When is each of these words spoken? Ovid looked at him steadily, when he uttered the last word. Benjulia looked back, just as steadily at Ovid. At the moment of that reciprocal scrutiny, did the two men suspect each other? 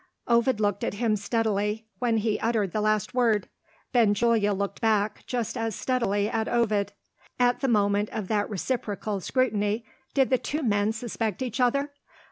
Ovid 0.27 0.59
looked 0.59 0.83
at 0.83 0.95
him 0.95 1.15
steadily, 1.15 1.85
when 1.99 2.17
he 2.17 2.39
uttered 2.39 2.71
the 2.71 2.81
last 2.81 3.13
word. 3.13 3.47
Benjulia 3.93 4.51
looked 4.51 4.81
back, 4.81 5.23
just 5.27 5.55
as 5.55 5.75
steadily 5.75 6.27
at 6.27 6.47
Ovid. 6.47 6.93
At 7.39 7.59
the 7.59 7.67
moment 7.67 8.09
of 8.09 8.27
that 8.27 8.49
reciprocal 8.49 9.19
scrutiny, 9.19 9.85
did 10.15 10.31
the 10.31 10.39
two 10.39 10.63
men 10.63 10.91
suspect 10.91 11.43
each 11.43 11.59
other? 11.59 11.91